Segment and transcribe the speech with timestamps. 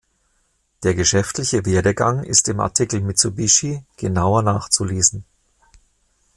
[0.81, 5.25] Der geschäftliche Werdegang ist im Artikel Mitsubishi genauer nachzulesen.